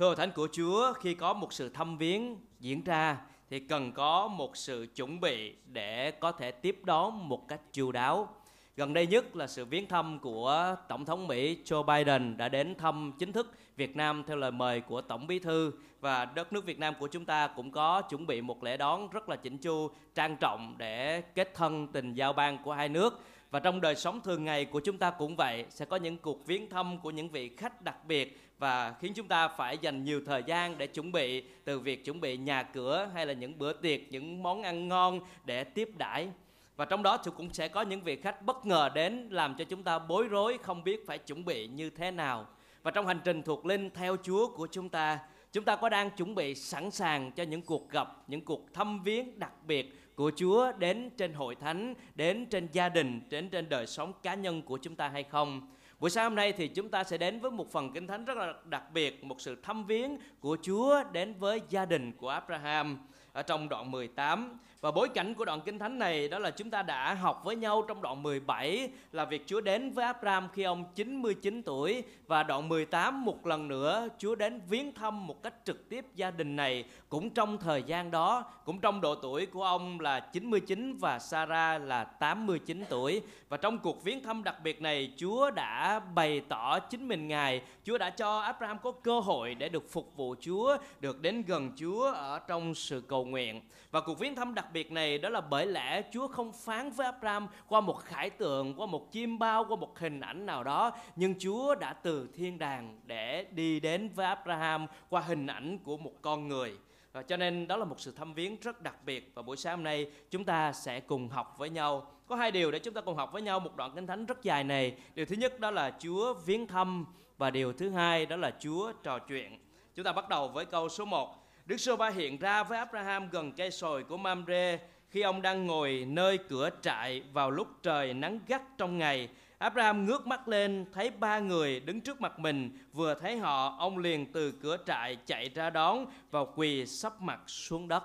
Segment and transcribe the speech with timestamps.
[0.00, 3.18] Thưa hội thánh của Chúa, khi có một sự thăm viếng diễn ra
[3.50, 7.92] thì cần có một sự chuẩn bị để có thể tiếp đón một cách chu
[7.92, 8.28] đáo.
[8.76, 12.74] Gần đây nhất là sự viếng thăm của Tổng thống Mỹ Joe Biden đã đến
[12.74, 16.64] thăm chính thức Việt Nam theo lời mời của Tổng Bí thư và đất nước
[16.64, 19.58] Việt Nam của chúng ta cũng có chuẩn bị một lễ đón rất là chỉnh
[19.58, 23.20] chu, trang trọng để kết thân tình giao ban của hai nước.
[23.50, 26.46] Và trong đời sống thường ngày của chúng ta cũng vậy, sẽ có những cuộc
[26.46, 30.20] viếng thăm của những vị khách đặc biệt và khiến chúng ta phải dành nhiều
[30.26, 33.72] thời gian để chuẩn bị từ việc chuẩn bị nhà cửa hay là những bữa
[33.72, 36.28] tiệc, những món ăn ngon để tiếp đãi.
[36.76, 39.64] Và trong đó thì cũng sẽ có những vị khách bất ngờ đến làm cho
[39.64, 42.46] chúng ta bối rối không biết phải chuẩn bị như thế nào.
[42.82, 45.18] Và trong hành trình thuộc linh theo Chúa của chúng ta,
[45.52, 49.02] chúng ta có đang chuẩn bị sẵn sàng cho những cuộc gặp, những cuộc thăm
[49.02, 53.68] viếng đặc biệt của Chúa đến trên hội thánh, đến trên gia đình, đến trên
[53.68, 55.68] đời sống cá nhân của chúng ta hay không?
[56.00, 58.36] Buổi sáng hôm nay thì chúng ta sẽ đến với một phần kinh thánh rất
[58.36, 62.98] là đặc biệt, một sự thăm viếng của Chúa đến với gia đình của Abraham
[63.32, 64.58] ở trong đoạn 18.
[64.80, 67.56] Và bối cảnh của đoạn kinh thánh này đó là chúng ta đã học với
[67.56, 72.42] nhau trong đoạn 17 là việc Chúa đến với Abraham khi ông 99 tuổi và
[72.42, 76.56] đoạn 18 một lần nữa Chúa đến viếng thăm một cách trực tiếp gia đình
[76.56, 81.18] này cũng trong thời gian đó, cũng trong độ tuổi của ông là 99 và
[81.18, 83.22] Sarah là 89 tuổi.
[83.48, 87.62] Và trong cuộc viếng thăm đặc biệt này Chúa đã bày tỏ chính mình Ngài,
[87.84, 91.72] Chúa đã cho Abraham có cơ hội để được phục vụ Chúa, được đến gần
[91.76, 93.60] Chúa ở trong sự cầu nguyện.
[93.90, 97.06] Và cuộc viếng thăm đặc biệt này đó là bởi lẽ Chúa không phán với
[97.06, 100.92] Abraham qua một khải tượng, qua một chim bao, qua một hình ảnh nào đó,
[101.16, 105.96] nhưng Chúa đã từ thiên đàng để đi đến với Abraham qua hình ảnh của
[105.96, 106.76] một con người.
[107.12, 109.76] Và cho nên đó là một sự thăm viếng rất đặc biệt và buổi sáng
[109.76, 112.06] hôm nay chúng ta sẽ cùng học với nhau.
[112.26, 114.42] Có hai điều để chúng ta cùng học với nhau một đoạn kinh thánh rất
[114.42, 114.96] dài này.
[115.14, 117.06] Điều thứ nhất đó là Chúa viếng thăm
[117.38, 119.58] và điều thứ hai đó là Chúa trò chuyện.
[119.94, 121.39] Chúng ta bắt đầu với câu số 1.
[121.70, 124.78] Đức Sô Ba hiện ra với Abraham gần cây sồi của Mamre
[125.10, 129.28] khi ông đang ngồi nơi cửa trại vào lúc trời nắng gắt trong ngày.
[129.58, 133.98] Abraham ngước mắt lên thấy ba người đứng trước mặt mình, vừa thấy họ, ông
[133.98, 138.04] liền từ cửa trại chạy ra đón và quỳ sắp mặt xuống đất.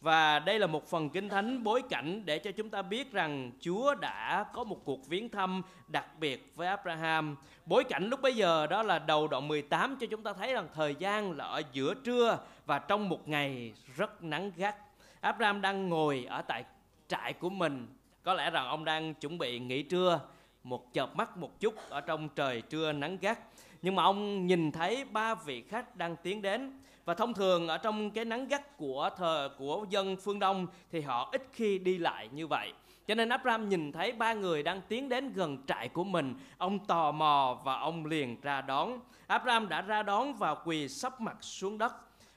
[0.00, 3.50] Và đây là một phần kinh thánh bối cảnh để cho chúng ta biết rằng
[3.60, 7.36] Chúa đã có một cuộc viếng thăm đặc biệt với Abraham.
[7.66, 10.68] Bối cảnh lúc bấy giờ đó là đầu đoạn 18 cho chúng ta thấy rằng
[10.74, 14.76] thời gian là ở giữa trưa và trong một ngày rất nắng gắt.
[15.20, 16.64] Abraham đang ngồi ở tại
[17.08, 17.86] trại của mình.
[18.22, 20.20] Có lẽ rằng ông đang chuẩn bị nghỉ trưa,
[20.62, 23.38] một chợp mắt một chút ở trong trời trưa nắng gắt.
[23.82, 27.78] Nhưng mà ông nhìn thấy ba vị khách đang tiến đến và thông thường ở
[27.78, 31.98] trong cái nắng gắt của thờ của dân phương Đông thì họ ít khi đi
[31.98, 32.72] lại như vậy.
[33.06, 36.78] Cho nên Abraham nhìn thấy ba người đang tiến đến gần trại của mình, ông
[36.86, 39.00] tò mò và ông liền ra đón.
[39.26, 41.92] Abraham đã ra đón và quỳ sắp mặt xuống đất.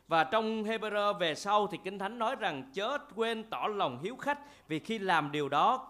[0.09, 4.15] Và trong Hebrew về sau thì Kinh Thánh nói rằng chớ quên tỏ lòng hiếu
[4.15, 5.87] khách, vì khi làm điều đó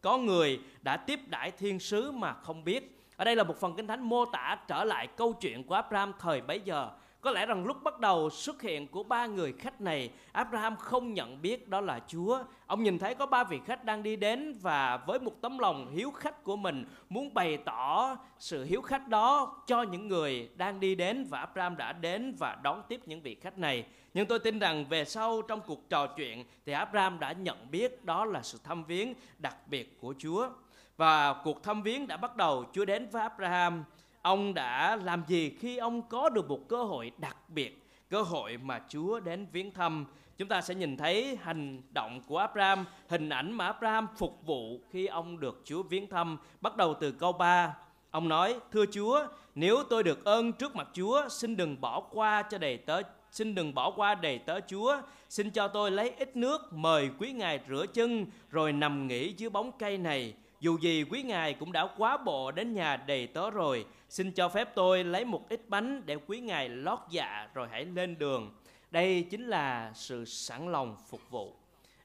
[0.00, 2.98] có người đã tiếp đãi thiên sứ mà không biết.
[3.16, 6.12] Ở đây là một phần Kinh Thánh mô tả trở lại câu chuyện của Abraham
[6.18, 6.90] thời bấy giờ.
[7.20, 11.14] Có lẽ rằng lúc bắt đầu xuất hiện của ba người khách này, Abraham không
[11.14, 12.38] nhận biết đó là Chúa.
[12.66, 15.90] Ông nhìn thấy có ba vị khách đang đi đến và với một tấm lòng
[15.90, 20.80] hiếu khách của mình muốn bày tỏ sự hiếu khách đó cho những người đang
[20.80, 23.86] đi đến và Abraham đã đến và đón tiếp những vị khách này.
[24.14, 28.04] Nhưng tôi tin rằng về sau trong cuộc trò chuyện thì Abraham đã nhận biết
[28.04, 30.48] đó là sự thăm viếng đặc biệt của Chúa.
[30.96, 33.84] Và cuộc thăm viếng đã bắt đầu, Chúa đến với Abraham
[34.28, 38.56] ông đã làm gì khi ông có được một cơ hội đặc biệt, cơ hội
[38.56, 40.06] mà Chúa đến viếng thăm?
[40.38, 44.80] Chúng ta sẽ nhìn thấy hành động của Abraham, hình ảnh mà Abraham phục vụ
[44.90, 46.38] khi ông được Chúa viếng thăm.
[46.60, 47.76] Bắt đầu từ câu 3
[48.10, 52.42] ông nói, thưa Chúa, nếu tôi được ơn trước mặt Chúa, xin đừng bỏ qua
[52.42, 53.02] cho đầy tớ,
[53.32, 54.96] xin đừng bỏ qua đầy tớ Chúa.
[55.28, 59.50] Xin cho tôi lấy ít nước mời quý ngài rửa chân, rồi nằm nghỉ dưới
[59.50, 63.50] bóng cây này dù gì quý ngài cũng đã quá bộ đến nhà đầy tớ
[63.50, 67.68] rồi Xin cho phép tôi lấy một ít bánh để quý ngài lót dạ rồi
[67.70, 68.54] hãy lên đường
[68.90, 71.54] Đây chính là sự sẵn lòng phục vụ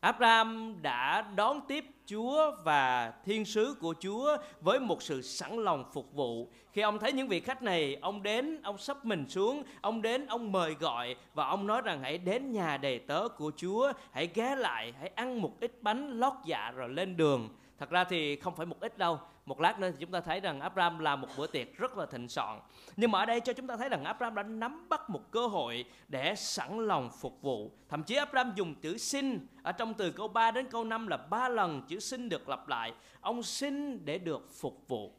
[0.04, 5.86] Abraham đã đón tiếp Chúa và thiên sứ của Chúa với một sự sẵn lòng
[5.94, 6.48] phục vụ.
[6.74, 10.26] Khi ông thấy những vị khách này, ông đến, ông sắp mình xuống, ông đến,
[10.26, 14.30] ông mời gọi và ông nói rằng hãy đến nhà đầy tớ của Chúa, hãy
[14.34, 17.50] ghé lại, hãy ăn một ít bánh lót dạ rồi lên đường.
[17.80, 19.20] Thật ra thì không phải một ít đâu.
[19.46, 22.06] Một lát nữa thì chúng ta thấy rằng Abraham làm một bữa tiệc rất là
[22.06, 22.60] thịnh soạn.
[22.98, 25.48] Nhưng mà ở đây cho chúng ta thấy rằng Abraham đã nắm bắt một cơ
[25.48, 27.72] hội Để sẵn lòng phục vụ.
[27.90, 31.18] Thậm chí Abraham dùng chữ xin Ở trong từ câu 3 đến câu 5 là
[31.18, 32.94] ba lần chữ xin được lặp lại.
[33.22, 35.12] Ông xin để được phục vụ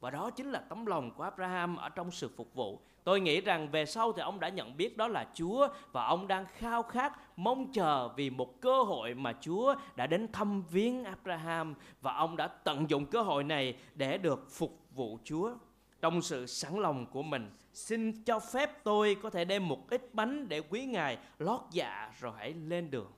[0.00, 2.80] và đó chính là tấm lòng của Abraham ở trong sự phục vụ.
[3.04, 6.28] Tôi nghĩ rằng về sau thì ông đã nhận biết đó là Chúa và ông
[6.28, 11.04] đang khao khát mong chờ vì một cơ hội mà Chúa đã đến thăm viếng
[11.04, 15.54] Abraham và ông đã tận dụng cơ hội này để được phục vụ Chúa.
[16.00, 20.14] Trong sự sẵn lòng của mình, xin cho phép tôi có thể đem một ít
[20.14, 23.10] bánh để quý ngài lót dạ rồi hãy lên đường.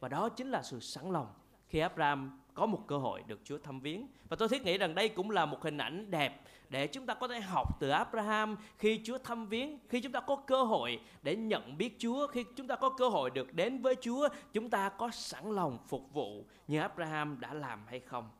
[0.00, 1.26] Và đó chính là sự sẵn lòng
[1.68, 4.06] khi Abraham có một cơ hội được Chúa thăm viếng.
[4.28, 7.14] Và tôi thiết nghĩ rằng đây cũng là một hình ảnh đẹp để chúng ta
[7.14, 11.00] có thể học từ Abraham khi Chúa thăm viếng, khi chúng ta có cơ hội
[11.22, 14.70] để nhận biết Chúa, khi chúng ta có cơ hội được đến với Chúa, chúng
[14.70, 18.30] ta có sẵn lòng phục vụ như Abraham đã làm hay không.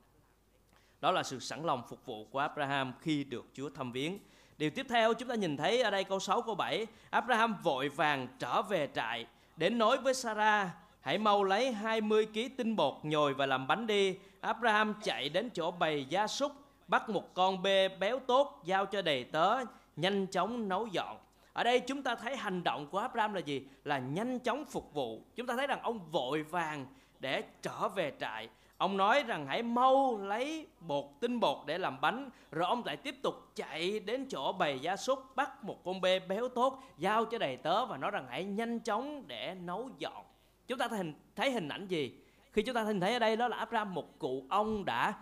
[1.00, 4.18] Đó là sự sẵn lòng phục vụ của Abraham khi được Chúa thăm viếng.
[4.58, 7.88] Điều tiếp theo chúng ta nhìn thấy ở đây câu 6 câu 7, Abraham vội
[7.88, 9.26] vàng trở về trại
[9.56, 10.68] đến nói với Sarah,
[11.04, 14.18] hãy mau lấy 20 kg tinh bột nhồi và làm bánh đi.
[14.40, 16.52] Abraham chạy đến chỗ bầy gia súc,
[16.88, 19.56] bắt một con bê béo tốt giao cho đầy tớ,
[19.96, 21.16] nhanh chóng nấu dọn.
[21.52, 23.62] Ở đây chúng ta thấy hành động của Abraham là gì?
[23.84, 25.22] Là nhanh chóng phục vụ.
[25.36, 26.86] Chúng ta thấy rằng ông vội vàng
[27.20, 28.48] để trở về trại.
[28.76, 32.30] Ông nói rằng hãy mau lấy bột tinh bột để làm bánh.
[32.52, 36.18] Rồi ông lại tiếp tục chạy đến chỗ bầy gia súc, bắt một con bê
[36.18, 40.24] béo tốt giao cho đầy tớ và nói rằng hãy nhanh chóng để nấu dọn
[40.68, 42.12] chúng ta thấy hình, thấy hình ảnh gì?
[42.52, 45.14] Khi chúng ta nhìn thấy ở đây đó là Abraham một cụ ông đã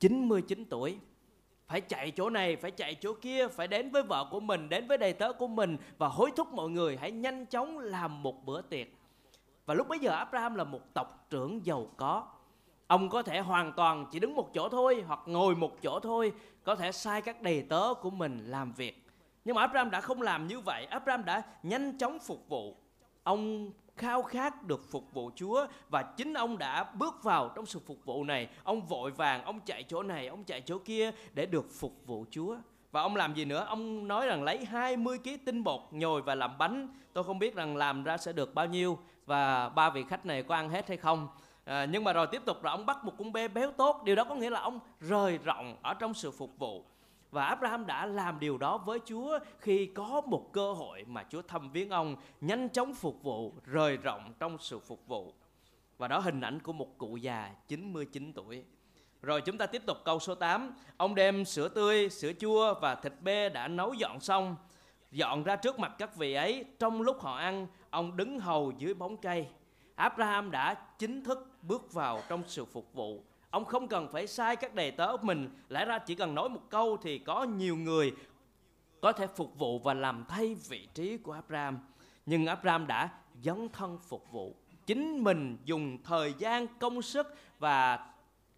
[0.00, 0.98] 99 tuổi.
[1.66, 4.86] Phải chạy chỗ này phải chạy chỗ kia phải đến với vợ của mình đến
[4.86, 8.44] với đầy tớ của mình và hối thúc mọi người hãy nhanh chóng làm một
[8.44, 8.88] bữa tiệc.
[9.66, 12.26] Và lúc bấy giờ Abraham là một tộc trưởng giàu có.
[12.86, 16.32] Ông có thể hoàn toàn chỉ đứng một chỗ thôi hoặc ngồi một chỗ thôi
[16.64, 19.06] có thể sai các đầy tớ của mình làm việc.
[19.44, 20.84] Nhưng mà Abraham đã không làm như vậy.
[20.84, 22.76] Abraham đã nhanh chóng phục vụ.
[23.22, 23.70] Ông
[24.00, 28.04] khao khát được phục vụ Chúa và chính ông đã bước vào trong sự phục
[28.04, 28.48] vụ này.
[28.64, 32.24] Ông vội vàng, ông chạy chỗ này, ông chạy chỗ kia để được phục vụ
[32.30, 32.56] Chúa.
[32.92, 33.64] Và ông làm gì nữa?
[33.68, 36.88] Ông nói rằng lấy 20 kg tinh bột nhồi và làm bánh.
[37.12, 40.42] Tôi không biết rằng làm ra sẽ được bao nhiêu và ba vị khách này
[40.42, 41.28] có ăn hết hay không.
[41.64, 44.02] À, nhưng mà rồi tiếp tục là ông bắt một con bê béo tốt.
[44.04, 46.84] Điều đó có nghĩa là ông rời rộng ở trong sự phục vụ.
[47.30, 51.42] Và Abraham đã làm điều đó với Chúa khi có một cơ hội mà Chúa
[51.42, 55.34] thăm viếng ông, nhanh chóng phục vụ, rời rộng trong sự phục vụ.
[55.98, 58.64] Và đó hình ảnh của một cụ già 99 tuổi.
[59.22, 60.72] Rồi chúng ta tiếp tục câu số 8.
[60.96, 64.56] Ông đem sữa tươi, sữa chua và thịt bê đã nấu dọn xong,
[65.10, 66.64] dọn ra trước mặt các vị ấy.
[66.78, 69.46] Trong lúc họ ăn, ông đứng hầu dưới bóng cây.
[69.94, 74.56] Abraham đã chính thức bước vào trong sự phục vụ Ông không cần phải sai
[74.56, 78.12] các đầy tớ mình Lẽ ra chỉ cần nói một câu thì có nhiều người
[79.00, 81.78] có thể phục vụ và làm thay vị trí của Abraham.
[82.26, 83.08] Nhưng Abraham đã
[83.42, 84.54] dấn thân phục vụ.
[84.86, 88.06] Chính mình dùng thời gian, công sức và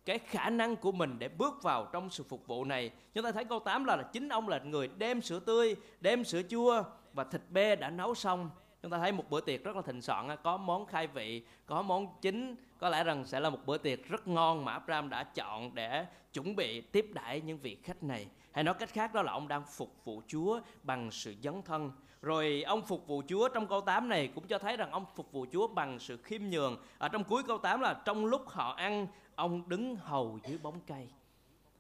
[0.05, 2.91] cái khả năng của mình để bước vào trong sự phục vụ này.
[3.15, 6.25] Chúng ta thấy câu 8 là, là chính ông là người đem sữa tươi, đem
[6.25, 8.50] sữa chua và thịt bê đã nấu xong.
[8.82, 11.82] Chúng ta thấy một bữa tiệc rất là thịnh soạn, có món khai vị, có
[11.82, 15.25] món chính, có lẽ rằng sẽ là một bữa tiệc rất ngon mà Abraham đã
[15.25, 18.26] chọn để chuẩn bị tiếp đãi những vị khách này.
[18.52, 21.93] Hay nói cách khác đó là ông đang phục vụ Chúa bằng sự dấn thân.
[22.23, 25.32] Rồi ông phục vụ Chúa trong câu 8 này cũng cho thấy rằng ông phục
[25.32, 26.76] vụ Chúa bằng sự khiêm nhường.
[26.99, 30.81] Ở trong cuối câu 8 là trong lúc họ ăn, ông đứng hầu dưới bóng
[30.87, 31.08] cây.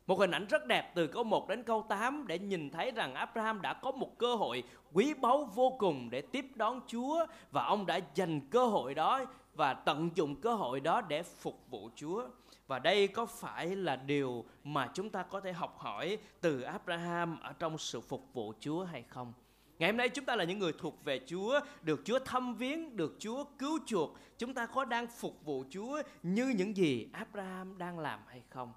[0.06, 3.14] Một hình ảnh rất đẹp từ câu 1 đến câu 8 để nhìn thấy rằng
[3.14, 4.62] Abraham đã có một cơ hội
[4.92, 9.24] quý báu vô cùng để tiếp đón Chúa và ông đã dành cơ hội đó
[9.54, 12.28] và tận dụng cơ hội đó để phục vụ Chúa.
[12.66, 17.40] Và đây có phải là điều mà chúng ta có thể học hỏi từ Abraham
[17.40, 19.32] ở trong sự phục vụ Chúa hay không?
[19.78, 22.96] Ngày hôm nay chúng ta là những người thuộc về Chúa, được Chúa thăm viếng,
[22.96, 24.18] được Chúa cứu chuộc.
[24.38, 28.72] Chúng ta có đang phục vụ Chúa như những gì Abraham đang làm hay không?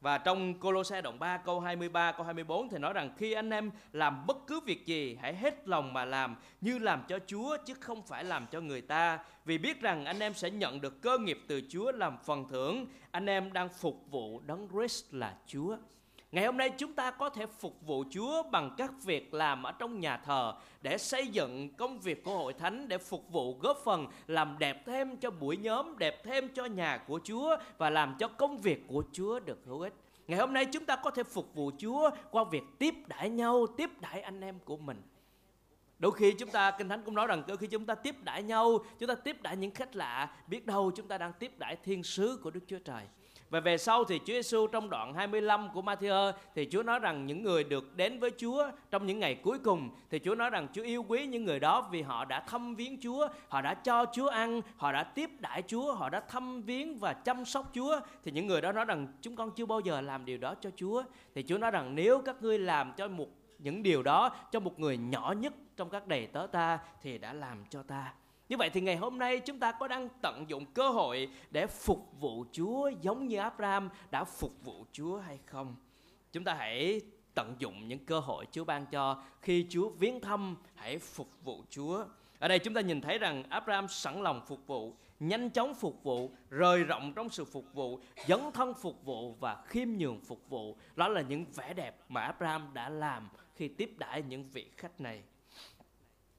[0.00, 3.70] Và trong Colosse đoạn 3 câu 23 câu 24 thì nói rằng, khi anh em
[3.92, 7.74] làm bất cứ việc gì, hãy hết lòng mà làm, như làm cho Chúa chứ
[7.80, 11.18] không phải làm cho người ta vì biết rằng anh em sẽ nhận được cơ
[11.18, 15.76] nghiệp từ Chúa làm phần thưởng anh em đang phục vụ đấng Christ là Chúa.
[16.32, 19.72] Ngày hôm nay chúng ta có thể phục vụ Chúa bằng các việc làm ở
[19.72, 23.78] trong nhà thờ để xây dựng công việc của hội thánh để phục vụ góp
[23.84, 28.16] phần làm đẹp thêm cho buổi nhóm, đẹp thêm cho nhà của Chúa và làm
[28.18, 29.94] cho công việc của Chúa được hữu ích.
[30.26, 33.66] Ngày hôm nay chúng ta có thể phục vụ Chúa qua việc tiếp đãi nhau,
[33.76, 35.02] tiếp đãi anh em của mình.
[35.98, 38.42] Đôi khi chúng ta kinh thánh cũng nói rằng đôi khi chúng ta tiếp đãi
[38.42, 41.76] nhau, chúng ta tiếp đãi những khách lạ, biết đâu chúng ta đang tiếp đãi
[41.76, 43.02] thiên sứ của Đức Chúa Trời.
[43.50, 47.26] Và về sau thì Chúa Giêsu trong đoạn 25 của Matthew thì Chúa nói rằng
[47.26, 50.68] những người được đến với Chúa trong những ngày cuối cùng thì Chúa nói rằng
[50.72, 54.06] Chúa yêu quý những người đó vì họ đã thăm viếng Chúa, họ đã cho
[54.12, 58.00] Chúa ăn, họ đã tiếp đãi Chúa, họ đã thăm viếng và chăm sóc Chúa.
[58.24, 60.70] Thì những người đó nói rằng chúng con chưa bao giờ làm điều đó cho
[60.76, 61.02] Chúa.
[61.34, 63.28] Thì Chúa nói rằng nếu các ngươi làm cho một
[63.58, 67.32] những điều đó cho một người nhỏ nhất trong các đầy tớ ta thì đã
[67.32, 68.12] làm cho ta.
[68.48, 71.66] Như vậy thì ngày hôm nay chúng ta có đang tận dụng cơ hội để
[71.66, 75.76] phục vụ Chúa giống như Abraham đã phục vụ Chúa hay không?
[76.32, 77.00] Chúng ta hãy
[77.34, 81.64] tận dụng những cơ hội Chúa ban cho khi Chúa viếng thăm hãy phục vụ
[81.70, 82.04] Chúa.
[82.38, 86.02] Ở đây chúng ta nhìn thấy rằng Abraham sẵn lòng phục vụ, nhanh chóng phục
[86.02, 90.48] vụ, rời rộng trong sự phục vụ, dấn thân phục vụ và khiêm nhường phục
[90.48, 90.76] vụ.
[90.96, 95.00] Đó là những vẻ đẹp mà Abraham đã làm khi tiếp đãi những vị khách
[95.00, 95.22] này.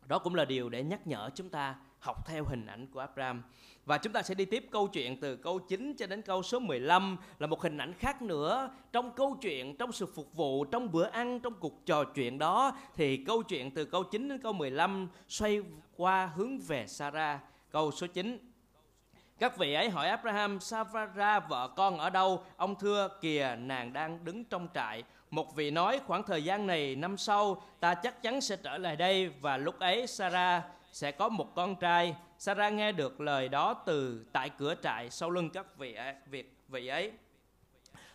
[0.06, 3.44] Đó cũng là điều để nhắc nhở chúng ta học theo hình ảnh của Abraham.
[3.86, 6.60] Và chúng ta sẽ đi tiếp câu chuyện từ câu 9 cho đến câu số
[6.60, 8.70] 15 là một hình ảnh khác nữa.
[8.92, 12.78] Trong câu chuyện, trong sự phục vụ, trong bữa ăn, trong cuộc trò chuyện đó
[12.96, 15.62] thì câu chuyện từ câu 9 đến câu 15 xoay
[15.96, 17.40] qua hướng về Sarah.
[17.72, 18.50] Câu số 9
[19.40, 22.44] các vị ấy hỏi Abraham, Sarah vợ con ở đâu?
[22.58, 25.04] Ông thưa, kìa nàng đang đứng trong trại.
[25.30, 28.96] Một vị nói khoảng thời gian này năm sau ta chắc chắn sẽ trở lại
[28.96, 32.16] đây và lúc ấy Sarah sẽ có một con trai.
[32.38, 36.88] Sarah nghe được lời đó từ tại cửa trại sau lưng các vị việc vị
[36.88, 37.12] ấy.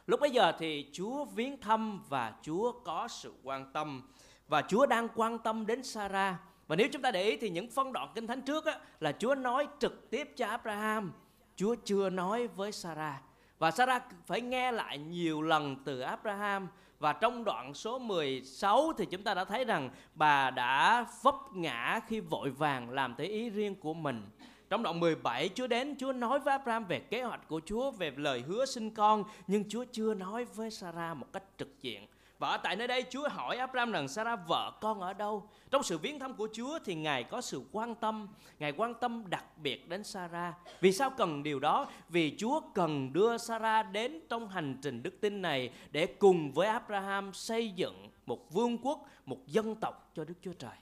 [0.06, 4.02] Lúc bấy giờ thì Chúa viếng thăm và Chúa có sự quan tâm
[4.48, 6.34] và Chúa đang quan tâm đến Sarah.
[6.66, 9.12] Và nếu chúng ta để ý thì những phân đoạn kinh thánh trước á, là
[9.12, 11.12] Chúa nói trực tiếp cho Abraham,
[11.56, 13.22] Chúa chưa nói với Sarah.
[13.58, 16.68] Và Sarah phải nghe lại nhiều lần từ Abraham
[17.04, 22.00] và trong đoạn số 16 thì chúng ta đã thấy rằng bà đã vấp ngã
[22.08, 24.22] khi vội vàng làm theo ý riêng của mình.
[24.70, 28.12] Trong đoạn 17 Chúa đến, Chúa nói với Abraham về kế hoạch của Chúa, về
[28.16, 32.06] lời hứa sinh con, nhưng Chúa chưa nói với Sarah một cách trực diện.
[32.44, 35.48] Và ở tại nơi đây Chúa hỏi Abraham rằng Sarah vợ con ở đâu?
[35.70, 39.24] Trong sự viếng thăm của Chúa thì Ngài có sự quan tâm, Ngài quan tâm
[39.28, 40.54] đặc biệt đến Sarah.
[40.80, 41.86] Vì sao cần điều đó?
[42.08, 46.68] Vì Chúa cần đưa Sarah đến trong hành trình đức tin này để cùng với
[46.68, 50.76] Abraham xây dựng một vương quốc, một dân tộc cho Đức Chúa Trời.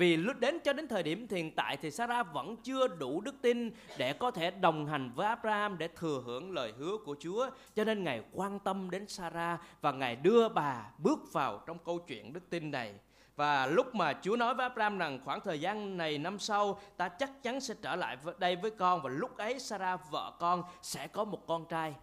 [0.00, 3.34] Vì lúc đến cho đến thời điểm hiện tại thì Sarah vẫn chưa đủ đức
[3.42, 7.50] tin để có thể đồng hành với Abraham để thừa hưởng lời hứa của Chúa.
[7.74, 11.98] Cho nên Ngài quan tâm đến Sarah và Ngài đưa bà bước vào trong câu
[11.98, 12.94] chuyện đức tin này.
[13.36, 17.08] Và lúc mà Chúa nói với Abraham rằng khoảng thời gian này năm sau, ta
[17.08, 21.06] chắc chắn sẽ trở lại đây với con và lúc ấy Sarah vợ con sẽ
[21.06, 21.94] có một con trai.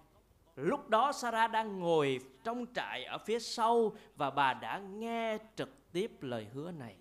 [0.55, 5.91] Lúc đó Sarah đang ngồi trong trại ở phía sau và bà đã nghe trực
[5.91, 6.95] tiếp lời hứa này.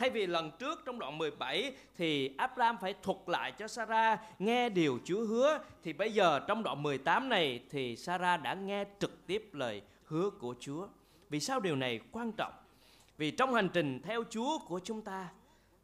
[0.00, 4.68] Thay vì lần trước trong đoạn 17 thì Abraham phải thuật lại cho Sarah nghe
[4.68, 9.26] điều Chúa hứa thì bây giờ trong đoạn 18 này thì Sarah đã nghe trực
[9.26, 10.86] tiếp lời hứa của Chúa.
[11.28, 12.52] Vì sao điều này quan trọng?
[13.18, 15.28] Vì trong hành trình theo Chúa của chúng ta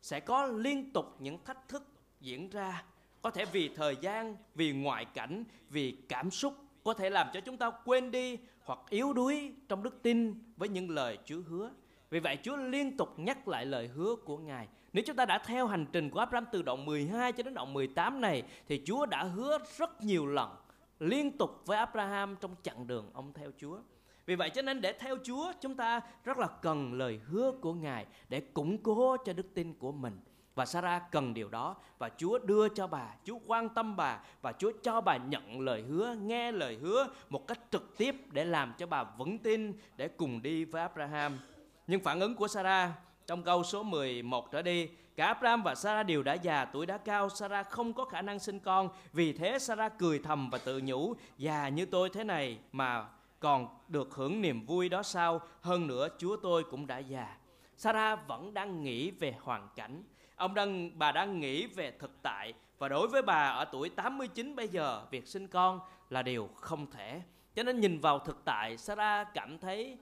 [0.03, 1.83] sẽ có liên tục những thách thức
[2.21, 2.85] diễn ra.
[3.23, 6.55] Có thể vì thời gian, vì ngoại cảnh, vì cảm xúc
[6.85, 10.69] có thể làm cho chúng ta quên đi hoặc yếu đuối trong đức tin với
[10.69, 11.71] những lời Chúa hứa.
[12.11, 14.69] Vì vậy Chúa liên tục nhắc lại lời hứa của Ngài.
[14.93, 17.73] Nếu chúng ta đã theo hành trình của Abraham từ đoạn 12 cho đến đoạn
[17.73, 20.57] 18 này thì Chúa đã hứa rất nhiều lần
[21.01, 23.79] liên tục với Abraham trong chặng đường ông theo Chúa.
[24.27, 27.73] Vì vậy cho nên để theo Chúa chúng ta rất là cần lời hứa của
[27.73, 30.21] Ngài để củng cố cho đức tin của mình.
[30.55, 34.53] Và Sarah cần điều đó và Chúa đưa cho bà, Chúa quan tâm bà và
[34.53, 38.75] Chúa cho bà nhận lời hứa, nghe lời hứa một cách trực tiếp để làm
[38.79, 41.39] cho bà vững tin để cùng đi với Abraham
[41.87, 42.91] nhưng phản ứng của Sarah
[43.27, 46.99] trong câu số 11 trở đi, cả Abraham và Sarah đều đã già, tuổi đã
[46.99, 48.89] cao, Sarah không có khả năng sinh con.
[49.13, 53.07] Vì thế Sarah cười thầm và tự nhủ, già như tôi thế này mà
[53.41, 55.41] còn được hưởng niềm vui đó sao?
[55.61, 57.37] Hơn nữa Chúa tôi cũng đã già.
[57.77, 60.03] Sarah vẫn đang nghĩ về hoàn cảnh.
[60.37, 64.57] Ông đang bà đang nghĩ về thực tại và đối với bà ở tuổi 89
[64.57, 67.23] bây giờ việc sinh con là điều không thể.
[67.55, 69.99] Cho nên nhìn vào thực tại Sarah cảm thấy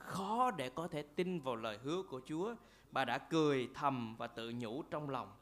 [0.00, 2.54] khó để có thể tin vào lời hứa của Chúa.
[2.90, 5.32] Bà đã cười thầm và tự nhủ trong lòng.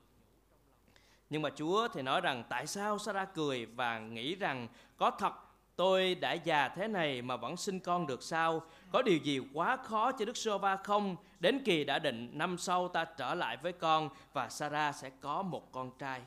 [1.31, 5.33] Nhưng mà Chúa thì nói rằng tại sao Sarah cười và nghĩ rằng có thật
[5.77, 8.63] tôi đã già thế này mà vẫn sinh con được sao?
[8.93, 11.17] Có điều gì quá khó cho Đức Sô Va không?
[11.41, 15.43] Đến kỳ đã định năm sau ta trở lại với con và Sarah sẽ có
[15.43, 16.23] một con trai.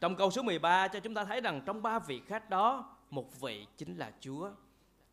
[0.00, 3.40] Trong câu số 13 cho chúng ta thấy rằng trong ba vị khách đó, một
[3.40, 4.50] vị chính là Chúa.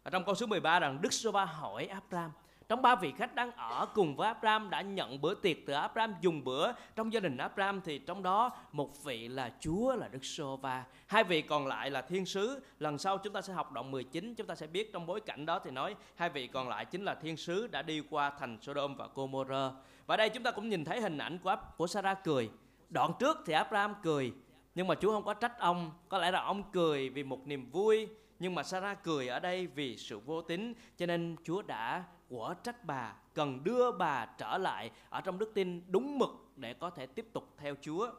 [0.07, 2.31] Ở trong câu số 13 rằng, Đức Sô Va hỏi Abraham,
[2.67, 6.15] trong ba vị khách đang ở cùng với Abraham đã nhận bữa tiệc từ Abraham,
[6.21, 10.25] dùng bữa trong gia đình Abraham, thì trong đó một vị là Chúa là Đức
[10.25, 10.83] Sô Va.
[11.07, 12.61] Hai vị còn lại là thiên sứ.
[12.79, 15.45] Lần sau chúng ta sẽ học đoạn 19 chúng ta sẽ biết trong bối cảnh
[15.45, 18.57] đó thì nói, hai vị còn lại chính là thiên sứ đã đi qua thành
[18.61, 19.73] Sodom và Gomorrah.
[20.05, 22.49] Và đây chúng ta cũng nhìn thấy hình ảnh của của Sarah cười.
[22.89, 24.33] Đoạn trước thì Abraham cười,
[24.75, 25.91] nhưng mà Chúa không có trách ông.
[26.09, 28.07] Có lẽ là ông cười vì một niềm vui
[28.39, 32.53] nhưng mà Sarah cười ở đây vì sự vô tín cho nên Chúa đã quở
[32.63, 36.89] trách bà cần đưa bà trở lại ở trong đức tin đúng mực để có
[36.89, 38.11] thể tiếp tục theo Chúa.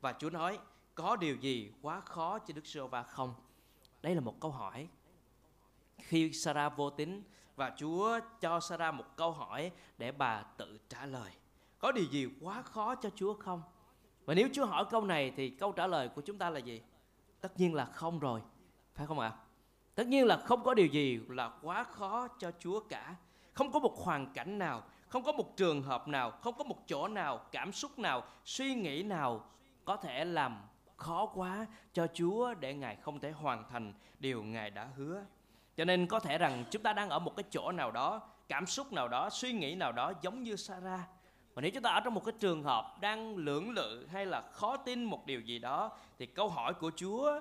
[0.00, 0.58] Và Chúa nói,
[0.94, 3.34] có điều gì quá khó cho Đức Sô Va không?
[4.02, 4.88] Đây là một câu hỏi.
[5.98, 7.22] Khi Sarah vô tín
[7.56, 11.30] và Chúa cho Sarah một câu hỏi để bà tự trả lời.
[11.78, 13.62] Có điều gì quá khó cho Chúa không?
[14.24, 16.82] Và nếu Chúa hỏi câu này thì câu trả lời của chúng ta là gì?
[17.40, 18.42] Tất nhiên là không rồi,
[18.94, 19.28] phải không ạ?
[19.28, 19.45] À?
[19.96, 23.14] Tất nhiên là không có điều gì là quá khó cho Chúa cả.
[23.52, 26.76] Không có một hoàn cảnh nào, không có một trường hợp nào, không có một
[26.86, 29.44] chỗ nào, cảm xúc nào, suy nghĩ nào
[29.84, 30.58] có thể làm
[30.96, 35.24] khó quá cho Chúa để Ngài không thể hoàn thành điều Ngài đã hứa.
[35.76, 38.66] Cho nên có thể rằng chúng ta đang ở một cái chỗ nào đó, cảm
[38.66, 41.00] xúc nào đó, suy nghĩ nào đó giống như Sarah.
[41.54, 44.42] Và nếu chúng ta ở trong một cái trường hợp đang lưỡng lự hay là
[44.52, 47.40] khó tin một điều gì đó thì câu hỏi của Chúa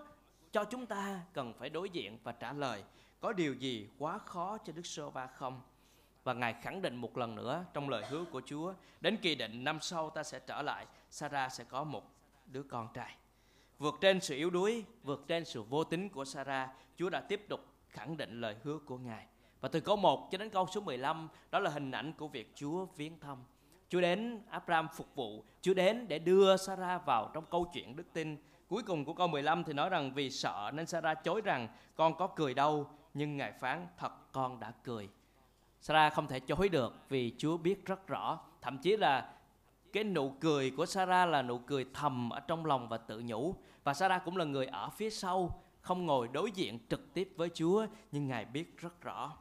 [0.55, 2.83] cho chúng ta cần phải đối diện và trả lời,
[3.19, 5.61] có điều gì quá khó cho Đức Sô Va không?
[6.23, 9.63] Và Ngài khẳng định một lần nữa trong lời hứa của Chúa, Đến kỳ định
[9.63, 12.03] năm sau ta sẽ trở lại Sarah sẽ có một
[12.45, 13.15] đứa con trai.
[13.79, 17.45] Vượt trên sự yếu đuối, Vượt trên sự vô tính của Sarah Chúa đã tiếp
[17.49, 17.59] tục
[17.89, 19.25] khẳng định lời hứa của Ngài.
[19.61, 22.51] Và từ câu 1 cho đến câu số 15 Đó là hình ảnh của việc
[22.55, 23.37] Chúa viếng thăm.
[23.89, 28.13] Chúa đến Abraham phục vụ, Chúa đến để đưa Sarah vào trong câu chuyện đức
[28.13, 28.37] tin.
[28.67, 32.17] Cuối cùng của câu 15 thì nói rằng vì sợ nên Sarah chối rằng con
[32.17, 35.09] có cười đâu nhưng Ngài phán thật con đã cười.
[35.81, 38.39] Sarah không thể chối được vì Chúa biết rất rõ.
[38.61, 39.33] Thậm chí là
[39.93, 43.55] cái nụ cười của Sarah là nụ cười thầm ở trong lòng và tự nhủ.
[43.83, 47.49] Và Sarah cũng là người ở phía sau, không ngồi đối diện trực tiếp với
[47.53, 49.31] Chúa, nhưng Ngài biết rất rõ.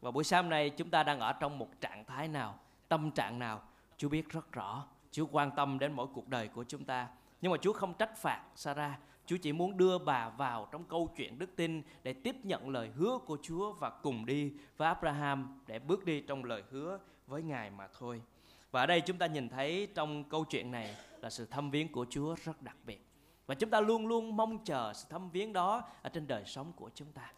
[0.00, 2.58] Và buổi sáng nay chúng ta đang ở trong một trạng thái nào,
[2.88, 3.62] tâm trạng nào,
[3.96, 4.86] Chúa biết rất rõ.
[5.10, 7.08] Chúa quan tâm đến mỗi cuộc đời của chúng ta.
[7.40, 11.14] Nhưng mà Chúa không trách phạt Sarah, Chúa chỉ muốn đưa bà vào trong câu
[11.16, 15.60] chuyện đức tin để tiếp nhận lời hứa của Chúa và cùng đi với Abraham
[15.66, 18.22] để bước đi trong lời hứa với Ngài mà thôi.
[18.70, 21.92] Và ở đây chúng ta nhìn thấy trong câu chuyện này là sự thăm viếng
[21.92, 23.06] của Chúa rất đặc biệt.
[23.46, 26.72] Và chúng ta luôn luôn mong chờ sự thăm viếng đó ở trên đời sống
[26.76, 27.32] của chúng ta.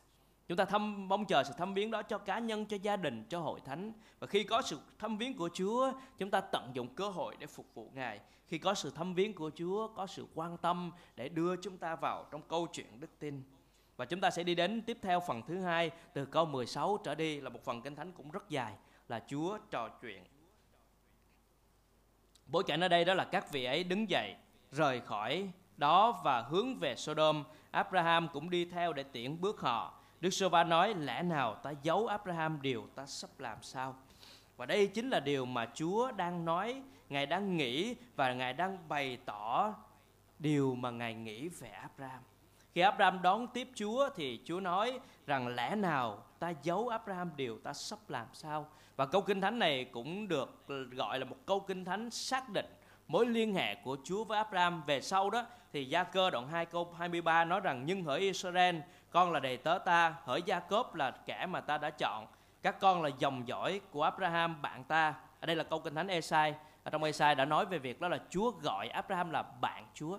[0.51, 3.25] Chúng ta thăm mong chờ sự thăm viếng đó cho cá nhân, cho gia đình,
[3.29, 3.93] cho hội thánh.
[4.19, 7.47] Và khi có sự thăm viếng của Chúa, chúng ta tận dụng cơ hội để
[7.47, 8.21] phục vụ Ngài.
[8.47, 11.97] Khi có sự thăm viếng của Chúa, có sự quan tâm để đưa chúng ta
[11.97, 13.43] vào trong câu chuyện đức tin.
[13.97, 17.15] Và chúng ta sẽ đi đến tiếp theo phần thứ hai từ câu 16 trở
[17.15, 18.75] đi là một phần kinh thánh cũng rất dài
[19.09, 20.25] là Chúa trò chuyện.
[22.47, 24.35] Bối cảnh ở đây đó là các vị ấy đứng dậy
[24.73, 27.45] rời khỏi đó và hướng về Sodom.
[27.71, 31.73] Abraham cũng đi theo để tiễn bước họ Đức Sô Va nói lẽ nào ta
[31.83, 33.97] giấu Abraham điều ta sắp làm sao?
[34.57, 38.89] Và đây chính là điều mà Chúa đang nói, Ngài đang nghĩ và Ngài đang
[38.89, 39.75] bày tỏ
[40.39, 42.21] điều mà Ngài nghĩ về Abraham.
[42.75, 47.59] Khi Abraham đón tiếp Chúa thì Chúa nói rằng lẽ nào ta giấu Abraham điều
[47.59, 48.69] ta sắp làm sao?
[48.97, 52.67] Và câu kinh thánh này cũng được gọi là một câu kinh thánh xác định
[53.09, 56.67] mối liên hệ của Chúa với Abraham về sau đó thì Gia Cơ đoạn 2
[56.67, 58.77] câu 23 nói rằng nhưng hỡi Israel
[59.11, 62.27] con là đầy tớ ta, hỡi Gia Cốp là kẻ mà ta đã chọn.
[62.63, 65.15] Các con là dòng dõi của Abraham, bạn ta.
[65.41, 66.55] Ở đây là câu kinh thánh Esai.
[66.85, 70.19] Ở trong Esai đã nói về việc đó là Chúa gọi Abraham là bạn Chúa.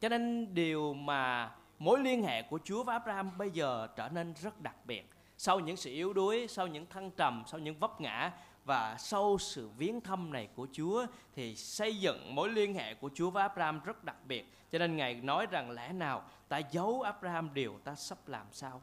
[0.00, 4.34] Cho nên điều mà mối liên hệ của Chúa với Abraham bây giờ trở nên
[4.34, 5.10] rất đặc biệt.
[5.36, 8.32] Sau những sự yếu đuối, sau những thăng trầm, sau những vấp ngã
[8.64, 13.10] và sau sự viếng thăm này của Chúa thì xây dựng mối liên hệ của
[13.14, 14.52] Chúa với Abraham rất đặc biệt.
[14.72, 18.82] Cho nên Ngài nói rằng lẽ nào ta giấu Abraham điều ta sắp làm sao?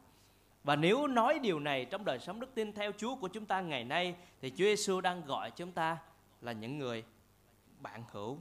[0.64, 3.60] Và nếu nói điều này trong đời sống đức tin theo Chúa của chúng ta
[3.60, 5.98] ngày nay, thì Chúa Giêsu đang gọi chúng ta
[6.40, 7.04] là những người
[7.80, 8.38] bạn hữu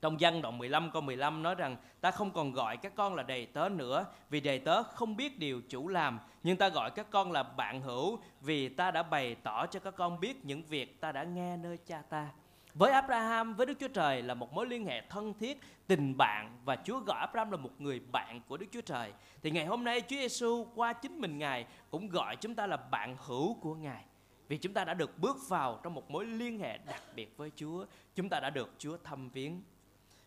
[0.00, 3.22] trong văn đoạn 15 câu 15 nói rằng, ta không còn gọi các con là
[3.22, 7.06] đầy tớ nữa, vì đầy tớ không biết điều chủ làm nhưng ta gọi các
[7.10, 11.00] con là bạn hữu, vì ta đã bày tỏ cho các con biết những việc
[11.00, 12.28] ta đã nghe nơi cha ta.
[12.74, 16.58] Với Abraham, với Đức Chúa Trời là một mối liên hệ thân thiết, tình bạn
[16.64, 19.12] và Chúa gọi Abraham là một người bạn của Đức Chúa Trời.
[19.42, 22.76] Thì ngày hôm nay Chúa Giêsu qua chính mình Ngài cũng gọi chúng ta là
[22.76, 24.04] bạn hữu của Ngài.
[24.48, 27.50] Vì chúng ta đã được bước vào trong một mối liên hệ đặc biệt với
[27.56, 29.62] Chúa, chúng ta đã được Chúa thăm viếng.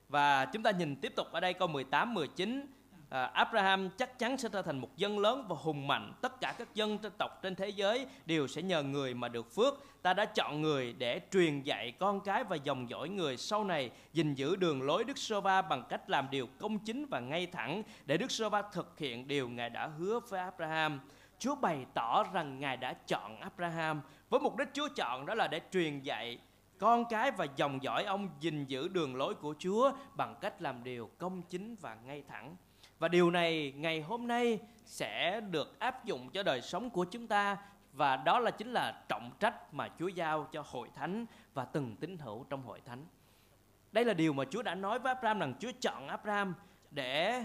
[0.09, 2.67] Và chúng ta nhìn tiếp tục ở đây câu 18, 19
[3.13, 6.55] à, Abraham chắc chắn sẽ trở thành một dân lớn và hùng mạnh Tất cả
[6.57, 10.13] các dân trên tộc trên thế giới đều sẽ nhờ người mà được phước Ta
[10.13, 14.33] đã chọn người để truyền dạy con cái và dòng dõi người sau này gìn
[14.33, 17.83] giữ đường lối Đức Sô Va bằng cách làm điều công chính và ngay thẳng
[18.05, 20.99] để Đức Sô Va thực hiện điều Ngài đã hứa với Abraham.
[21.39, 25.47] Chúa bày tỏ rằng Ngài đã chọn Abraham với mục đích Chúa chọn đó là
[25.47, 26.39] để truyền dạy
[26.79, 30.83] con cái và dòng dõi ông gìn giữ đường lối của Chúa bằng cách làm
[30.83, 32.55] điều công chính và ngay thẳng.
[33.03, 37.27] Và điều này ngày hôm nay sẽ được áp dụng cho đời sống của chúng
[37.27, 37.57] ta
[37.93, 41.95] và đó là chính là trọng trách mà Chúa giao cho hội thánh và từng
[41.95, 43.05] tín hữu trong hội thánh.
[43.91, 46.53] Đây là điều mà Chúa đã nói với Abraham rằng Chúa chọn Abraham
[46.91, 47.43] để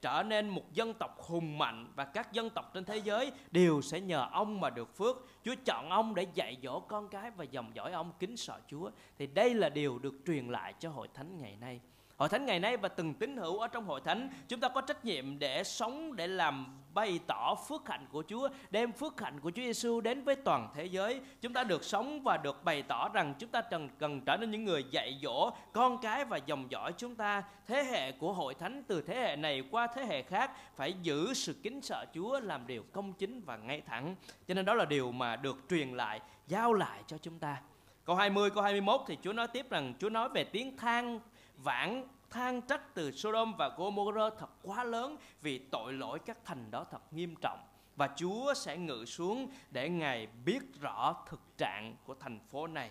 [0.00, 3.82] trở nên một dân tộc hùng mạnh và các dân tộc trên thế giới đều
[3.82, 5.16] sẽ nhờ ông mà được phước.
[5.44, 8.90] Chúa chọn ông để dạy dỗ con cái và dòng dõi ông kính sợ Chúa.
[9.18, 11.80] Thì đây là điều được truyền lại cho hội thánh ngày nay.
[12.16, 14.80] Hội thánh ngày nay và từng tín hữu ở trong hội thánh, chúng ta có
[14.80, 19.40] trách nhiệm để sống để làm bày tỏ phước hạnh của Chúa, đem phước hạnh
[19.40, 21.20] của Chúa Giêsu đến với toàn thế giới.
[21.40, 24.50] Chúng ta được sống và được bày tỏ rằng chúng ta cần cần trở nên
[24.50, 27.42] những người dạy dỗ con cái và dòng dõi chúng ta.
[27.66, 31.34] Thế hệ của hội thánh từ thế hệ này qua thế hệ khác phải giữ
[31.34, 34.16] sự kính sợ Chúa, làm điều công chính và ngay thẳng.
[34.48, 37.56] Cho nên đó là điều mà được truyền lại, giao lại cho chúng ta.
[38.04, 41.20] Câu 20, câu 21 thì Chúa nói tiếp rằng Chúa nói về tiếng than
[41.56, 46.70] vãng than trách từ Sodom và Gomorrah thật quá lớn vì tội lỗi các thành
[46.70, 47.58] đó thật nghiêm trọng
[47.96, 52.90] và Chúa sẽ ngự xuống để Ngài biết rõ thực trạng của thành phố này.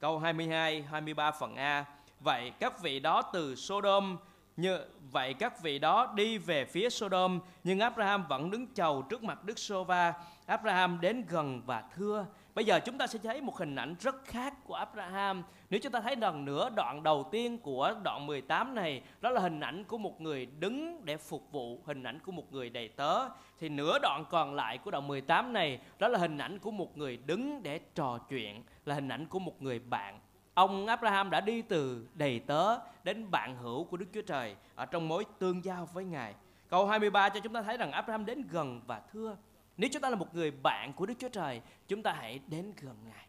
[0.00, 1.84] Câu 22, 23 phần A.
[2.20, 4.16] Vậy các vị đó từ Sodom
[4.56, 4.78] như
[5.12, 9.44] vậy các vị đó đi về phía Sodom nhưng Abraham vẫn đứng chầu trước mặt
[9.44, 10.14] Đức Sova.
[10.46, 14.24] Abraham đến gần và thưa Bây giờ chúng ta sẽ thấy một hình ảnh rất
[14.24, 15.42] khác của Abraham.
[15.70, 19.40] Nếu chúng ta thấy lần nữa đoạn đầu tiên của đoạn 18 này, đó là
[19.40, 22.88] hình ảnh của một người đứng để phục vụ, hình ảnh của một người đầy
[22.88, 23.28] tớ.
[23.58, 26.98] Thì nửa đoạn còn lại của đoạn 18 này, đó là hình ảnh của một
[26.98, 30.20] người đứng để trò chuyện, là hình ảnh của một người bạn.
[30.54, 34.86] Ông Abraham đã đi từ đầy tớ đến bạn hữu của Đức Chúa Trời ở
[34.86, 36.34] trong mối tương giao với Ngài.
[36.68, 39.36] Câu 23 cho chúng ta thấy rằng Abraham đến gần và thưa
[39.76, 42.72] nếu chúng ta là một người bạn của Đức Chúa Trời, chúng ta hãy đến
[42.80, 43.26] gần Ngài.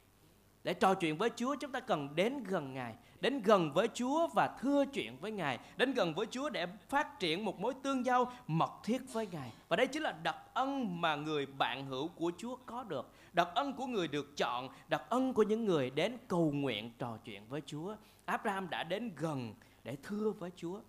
[0.63, 4.27] Để trò chuyện với Chúa, chúng ta cần đến gần Ngài, đến gần với Chúa
[4.27, 8.05] và thưa chuyện với Ngài, đến gần với Chúa để phát triển một mối tương
[8.05, 9.51] giao mật thiết với Ngài.
[9.67, 13.11] Và đây chính là đặc ân mà người bạn hữu của Chúa có được.
[13.33, 17.17] Đặc ân của người được chọn, đặc ân của những người đến cầu nguyện trò
[17.25, 17.95] chuyện với Chúa.
[18.25, 19.53] Abraham đã đến gần
[19.83, 20.79] để thưa với Chúa.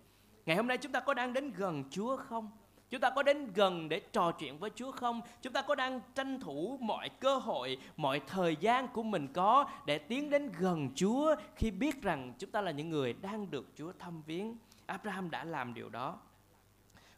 [0.45, 2.51] Ngày hôm nay chúng ta có đang đến gần Chúa không?
[2.89, 5.21] Chúng ta có đến gần để trò chuyện với Chúa không?
[5.41, 9.69] Chúng ta có đang tranh thủ mọi cơ hội, mọi thời gian của mình có
[9.85, 13.67] để tiến đến gần Chúa khi biết rằng chúng ta là những người đang được
[13.75, 14.57] Chúa thăm viếng.
[14.85, 16.19] Abraham đã làm điều đó.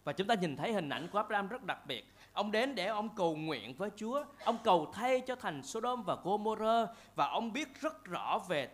[0.03, 2.05] Và chúng ta nhìn thấy hình ảnh của Abraham rất đặc biệt.
[2.33, 4.23] Ông đến để ông cầu nguyện với Chúa.
[4.43, 6.89] Ông cầu thay cho thành Sodom và Gomorrah.
[7.15, 8.69] Và ông biết rất rõ về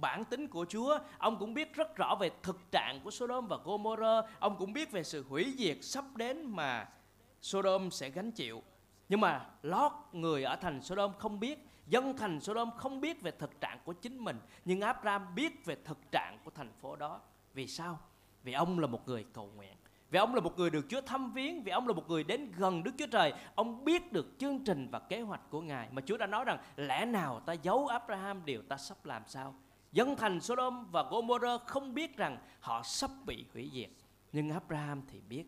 [0.00, 3.56] bản tính của Chúa, ông cũng biết rất rõ về thực trạng của Sodom và
[3.64, 6.88] Gomorrah, ông cũng biết về sự hủy diệt sắp đến mà
[7.42, 8.62] Sodom sẽ gánh chịu.
[9.08, 13.30] Nhưng mà Lót người ở thành Sodom không biết, dân thành Sodom không biết về
[13.30, 17.20] thực trạng của chính mình, nhưng Abraham biết về thực trạng của thành phố đó.
[17.54, 17.98] Vì sao?
[18.42, 19.74] Vì ông là một người cầu nguyện.
[20.10, 22.52] Vì ông là một người được Chúa thăm viếng Vì ông là một người đến
[22.56, 26.02] gần Đức Chúa Trời Ông biết được chương trình và kế hoạch của Ngài Mà
[26.06, 29.54] Chúa đã nói rằng Lẽ nào ta giấu Abraham điều ta sắp làm sao
[29.98, 33.90] Dân thành Sodom và Gomorrah không biết rằng họ sắp bị hủy diệt.
[34.32, 35.44] Nhưng Abraham thì biết,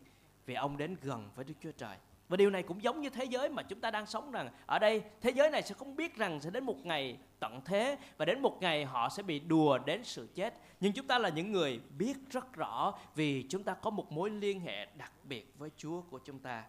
[0.47, 1.97] vì ông đến gần với Đức Chúa Trời.
[2.29, 4.79] Và điều này cũng giống như thế giới mà chúng ta đang sống rằng, ở
[4.79, 8.25] đây, thế giới này sẽ không biết rằng sẽ đến một ngày tận thế và
[8.25, 10.55] đến một ngày họ sẽ bị đùa đến sự chết.
[10.81, 14.31] Nhưng chúng ta là những người biết rất rõ vì chúng ta có một mối
[14.31, 16.65] liên hệ đặc biệt với Chúa của chúng ta.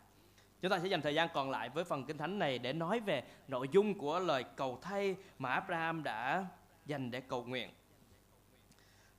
[0.61, 2.99] Chúng ta sẽ dành thời gian còn lại với phần kinh thánh này để nói
[2.99, 6.45] về nội dung của lời cầu thay mà Abraham đã
[6.85, 7.69] dành để cầu nguyện.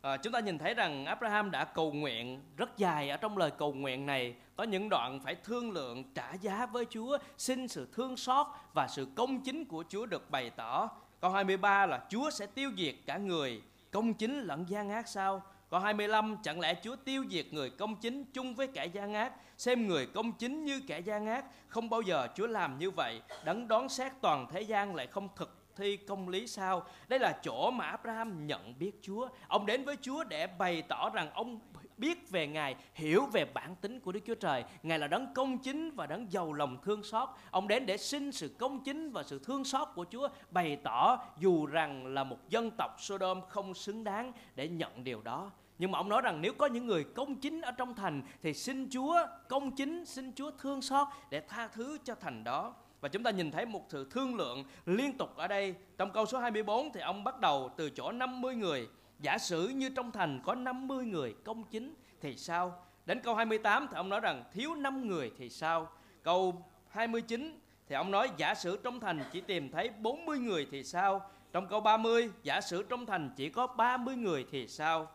[0.03, 3.11] À, chúng ta nhìn thấy rằng Abraham đã cầu nguyện rất dài.
[3.11, 6.87] Ở trong lời cầu nguyện này có những đoạn phải thương lượng trả giá với
[6.91, 10.91] Chúa xin sự thương xót và sự công chính của Chúa được bày tỏ.
[11.21, 15.43] Câu 23 là Chúa sẽ tiêu diệt cả người công chính lẫn gian ác sao?
[15.71, 19.33] Câu 25 chẳng lẽ Chúa tiêu diệt người công chính chung với kẻ gian ác
[19.59, 23.21] xem người công chính như kẻ gian ác không bao giờ Chúa làm như vậy.
[23.45, 27.33] Đấng đoán xét toàn thế gian lại không thực thi công lý sao đây là
[27.43, 31.61] chỗ mà Abraham nhận biết Chúa ông đến với Chúa để bày tỏ rằng ông
[32.03, 34.65] biết về Ngài, hiểu về bản tính của Đức Chúa Trời.
[34.83, 37.29] Ngài là đấng công chính và đấng giàu lòng thương xót.
[37.51, 41.19] Ông đến để xin sự công chính và sự thương xót của Chúa, bày tỏ
[41.39, 45.51] dù rằng là một dân tộc Sodom không xứng đáng để nhận điều đó.
[45.79, 48.55] Nhưng mà ông nói rằng nếu có những người công chính ở trong thành thì
[48.55, 52.75] xin Chúa công chính, xin Chúa thương xót để tha thứ cho thành đó.
[53.03, 55.75] Và chúng ta nhìn thấy một sự thương lượng liên tục ở đây.
[55.99, 58.89] Trong câu số 24 thì ông bắt đầu từ chỗ 50 người.
[59.21, 62.85] Giả sử như trong thành có 50 người công chính thì sao?
[63.07, 65.89] Đến câu 28 thì ông nói rằng thiếu 5 người thì sao?
[66.23, 70.85] Câu 29 thì ông nói giả sử trong thành chỉ tìm thấy 40 người thì
[70.85, 71.31] sao?
[71.53, 75.09] Trong câu 30 giả sử trong thành chỉ có 30 người thì sao?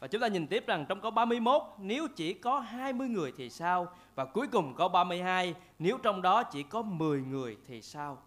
[0.00, 3.50] Và chúng ta nhìn tiếp rằng trong câu 31 nếu chỉ có 20 người thì
[3.50, 3.94] sao?
[4.14, 8.18] Và cuối cùng câu 32 nếu trong đó chỉ có 10 người thì sao?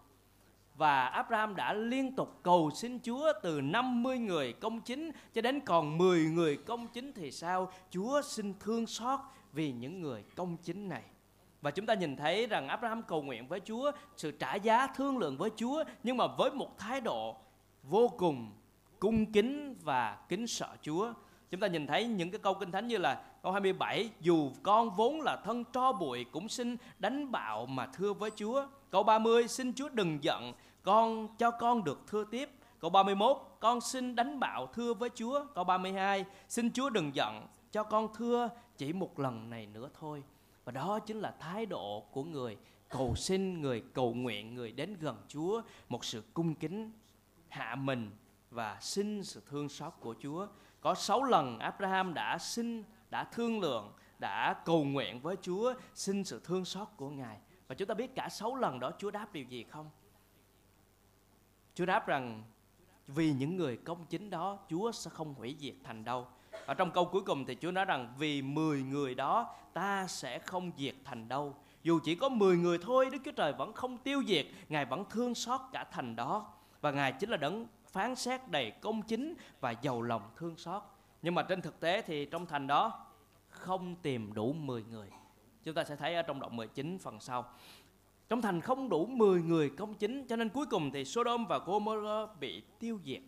[0.77, 5.59] và Abraham đã liên tục cầu xin Chúa từ 50 người công chính cho đến
[5.59, 7.71] còn 10 người công chính thì sao?
[7.89, 9.19] Chúa xin thương xót
[9.53, 11.03] vì những người công chính này.
[11.61, 15.17] Và chúng ta nhìn thấy rằng Abraham cầu nguyện với Chúa, sự trả giá thương
[15.17, 17.35] lượng với Chúa nhưng mà với một thái độ
[17.83, 18.51] vô cùng
[18.99, 21.13] cung kính và kính sợ Chúa.
[21.51, 24.95] Chúng ta nhìn thấy những cái câu kinh thánh như là câu 27 Dù con
[24.95, 28.67] vốn là thân tro bụi cũng xin đánh bạo mà thưa với Chúa.
[28.91, 30.53] Câu 30 Xin Chúa đừng giận
[30.83, 32.49] con cho con được thưa tiếp.
[32.79, 35.45] Câu 31 Con xin đánh bạo thưa với Chúa.
[35.55, 40.23] Câu 32 Xin Chúa đừng giận cho con thưa chỉ một lần này nữa thôi.
[40.65, 42.57] Và đó chính là thái độ của người
[42.89, 46.91] cầu xin, người cầu nguyện, người đến gần Chúa Một sự cung kính
[47.47, 48.11] hạ mình
[48.51, 50.47] và xin sự thương xót của Chúa
[50.85, 56.23] có sáu lần Abraham đã xin, đã thương lượng, đã cầu nguyện với Chúa xin
[56.23, 57.37] sự thương xót của Ngài.
[57.67, 59.89] Và chúng ta biết cả sáu lần đó Chúa đáp điều gì không?
[61.75, 62.43] Chúa đáp rằng
[63.07, 66.27] vì những người công chính đó Chúa sẽ không hủy diệt thành đâu.
[66.65, 70.39] Ở trong câu cuối cùng thì Chúa nói rằng vì 10 người đó ta sẽ
[70.39, 71.55] không diệt thành đâu.
[71.83, 75.03] Dù chỉ có 10 người thôi Đức Chúa Trời vẫn không tiêu diệt, Ngài vẫn
[75.09, 76.53] thương xót cả thành đó.
[76.81, 80.83] Và Ngài chính là đấng phán xét đầy công chính và giàu lòng thương xót.
[81.21, 83.05] Nhưng mà trên thực tế thì trong thành đó
[83.49, 85.09] không tìm đủ 10 người.
[85.63, 87.45] Chúng ta sẽ thấy ở trong đoạn 19 phần sau.
[88.29, 91.57] Trong thành không đủ 10 người công chính, cho nên cuối cùng thì Sodom và
[91.57, 93.21] Gomorrah bị tiêu diệt.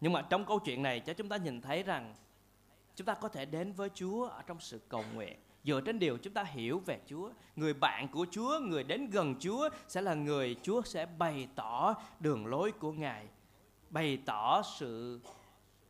[0.00, 2.14] Nhưng mà trong câu chuyện này, cho chúng ta nhìn thấy rằng
[2.96, 6.18] chúng ta có thể đến với Chúa ở trong sự cầu nguyện dựa trên điều
[6.18, 7.30] chúng ta hiểu về Chúa.
[7.56, 11.94] Người bạn của Chúa, người đến gần Chúa sẽ là người Chúa sẽ bày tỏ
[12.20, 13.26] đường lối của Ngài,
[13.90, 15.20] bày tỏ sự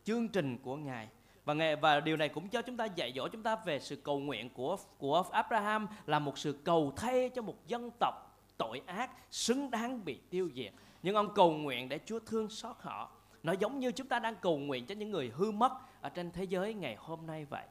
[0.03, 1.07] chương trình của Ngài.
[1.45, 3.95] Và ngày và điều này cũng cho chúng ta dạy dỗ chúng ta về sự
[3.95, 8.81] cầu nguyện của của Abraham là một sự cầu thay cho một dân tộc tội
[8.85, 10.73] ác xứng đáng bị tiêu diệt.
[11.03, 13.11] Nhưng ông cầu nguyện để Chúa thương xót họ.
[13.43, 16.31] Nó giống như chúng ta đang cầu nguyện cho những người hư mất ở trên
[16.31, 17.65] thế giới ngày hôm nay vậy.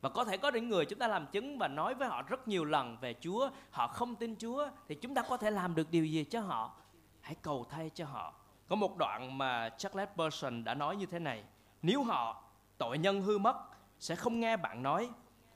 [0.00, 2.48] Và có thể có những người chúng ta làm chứng và nói với họ rất
[2.48, 5.90] nhiều lần về Chúa, họ không tin Chúa thì chúng ta có thể làm được
[5.90, 6.72] điều gì cho họ?
[7.20, 8.34] Hãy cầu thay cho họ.
[8.68, 11.44] Có một đoạn mà Charles Person đã nói như thế này:
[11.82, 12.42] Nếu họ
[12.78, 13.56] tội nhân hư mất
[13.98, 15.10] sẽ không nghe bạn nói,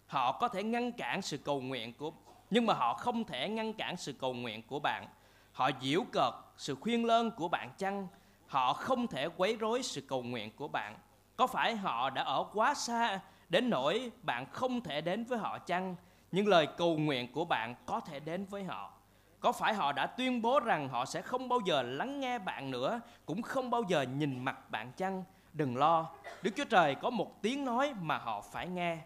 [0.07, 2.13] họ có thể ngăn cản sự cầu nguyện của
[2.51, 5.07] nhưng mà họ không thể ngăn cản sự cầu nguyện của bạn.
[5.53, 8.09] Họ giễu cợt sự khuyên lơn của bạn chăng?
[8.47, 10.99] Họ không thể quấy rối sự cầu nguyện của bạn.
[11.37, 13.21] Có phải họ đã ở quá xa
[13.53, 15.97] đến nỗi bạn không thể đến với họ chăng?
[16.33, 18.93] Nhưng lời cầu nguyện của bạn có thể đến với họ.
[19.41, 22.71] Có phải họ đã tuyên bố rằng họ sẽ không bao giờ lắng nghe bạn
[22.71, 25.25] nữa, cũng không bao giờ nhìn mặt bạn chăng?
[25.53, 26.11] Đừng lo,
[26.43, 28.99] đức chúa trời có một tiếng nói mà họ phải nghe.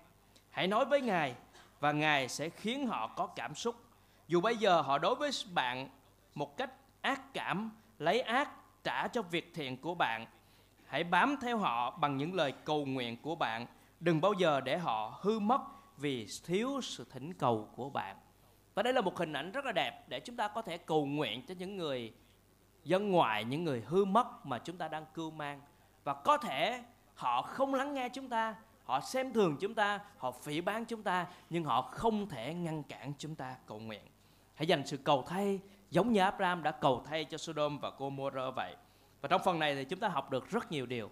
[0.50, 1.34] Hãy nói với ngài,
[1.80, 3.74] và ngài sẽ khiến họ có cảm xúc.
[4.28, 5.88] Dù bây giờ họ đối với bạn
[6.34, 8.50] một cách ác cảm, lấy ác
[8.84, 10.26] trả cho việc thiện của bạn,
[10.86, 13.66] hãy bám theo họ bằng những lời cầu nguyện của bạn.
[14.06, 15.60] Đừng bao giờ để họ hư mất
[15.96, 18.16] vì thiếu sự thỉnh cầu của bạn.
[18.74, 21.06] Và đây là một hình ảnh rất là đẹp để chúng ta có thể cầu
[21.06, 22.12] nguyện cho những người
[22.84, 25.60] dân ngoại, những người hư mất mà chúng ta đang cưu mang.
[26.04, 26.82] Và có thể
[27.14, 31.02] họ không lắng nghe chúng ta, họ xem thường chúng ta, họ phỉ bán chúng
[31.02, 34.02] ta, nhưng họ không thể ngăn cản chúng ta cầu nguyện.
[34.54, 38.54] Hãy dành sự cầu thay giống như Abraham đã cầu thay cho Sodom và Gomorrah
[38.56, 38.76] vậy.
[39.20, 41.10] Và trong phần này thì chúng ta học được rất nhiều điều.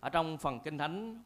[0.00, 1.22] Ở trong phần Kinh Thánh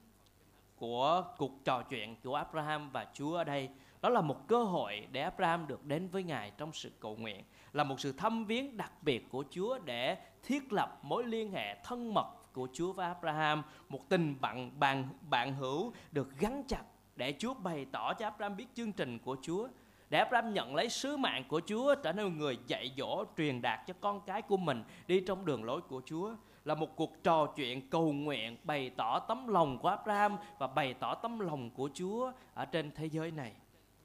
[0.77, 3.69] của cuộc trò chuyện của Abraham và Chúa ở đây.
[4.03, 7.45] Đó là một cơ hội để Abraham được đến với Ngài trong sự cầu nguyện,
[7.73, 11.75] là một sự thăm viếng đặc biệt của Chúa để thiết lập mối liên hệ
[11.85, 16.83] thân mật của Chúa với Abraham, một tình bạn bạn bạn hữu được gắn chặt
[17.17, 19.69] để Chúa bày tỏ cho Abraham biết chương trình của Chúa,
[20.11, 23.81] để Abraham nhận lấy sứ mạng của Chúa, trở nên người dạy dỗ truyền đạt
[23.87, 26.35] cho con cái của mình đi trong đường lối của Chúa
[26.67, 30.95] là một cuộc trò chuyện cầu nguyện bày tỏ tấm lòng của Abraham và bày
[30.95, 33.53] tỏ tấm lòng của Chúa ở trên thế giới này.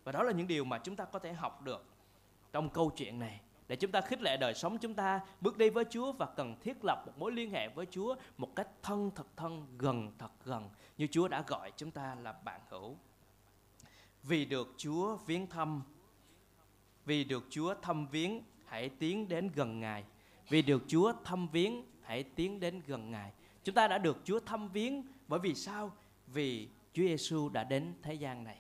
[0.04, 1.86] Và đó là những điều mà chúng ta có thể học được
[2.52, 5.70] trong câu chuyện này để chúng ta khích lệ đời sống chúng ta bước đi
[5.70, 9.12] với Chúa và cần thiết lập một mối liên hệ với Chúa một cách thân
[9.16, 12.98] thật thân, gần thật gần như Chúa đã gọi chúng ta là bạn hữu.
[14.24, 15.82] Vì được Chúa viếng thăm,
[17.06, 20.04] vì được Chúa thăm viếng, hãy tiến đến gần Ngài.
[20.50, 23.32] Vì được Chúa thăm viếng, hãy tiến đến gần Ngài.
[23.64, 25.92] Chúng ta đã được Chúa thăm viếng bởi vì sao?
[26.28, 28.58] Vì Chúa Giêsu đã đến thế gian này.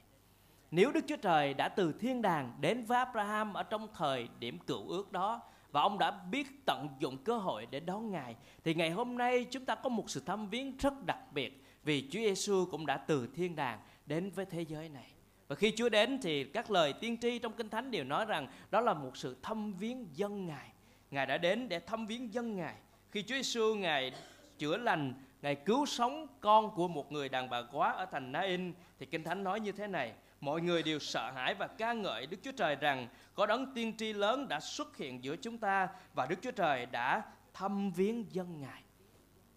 [0.72, 4.60] Nếu Đức Chúa Trời đã từ thiên đàng đến với Abraham ở trong thời điểm
[4.60, 8.74] cựu ước đó và ông đã biết tận dụng cơ hội để đón Ngài, thì
[8.74, 12.20] ngày hôm nay chúng ta có một sự thăm viếng rất đặc biệt vì Chúa
[12.20, 15.12] Giêsu cũng đã từ thiên đàng đến với thế giới này.
[15.48, 18.48] Và khi Chúa đến thì các lời tiên tri trong Kinh Thánh đều nói rằng
[18.72, 20.72] đó là một sự thăm viếng dân Ngài
[21.12, 22.76] Ngài đã đến để thăm viếng dân Ngài.
[23.12, 24.14] Khi Chúa Giêsu Ngài
[24.58, 28.74] chữa lành, Ngài cứu sống con của một người đàn bà quá ở thành Nain
[29.00, 32.28] thì Kinh Thánh nói như thế này: mọi người đều sợ hãi và ca ngợi
[32.28, 35.88] Đức Chúa Trời rằng có đấng tiên tri lớn đã xuất hiện giữa chúng ta
[36.14, 38.82] và Đức Chúa Trời đã thăm viếng dân Ngài.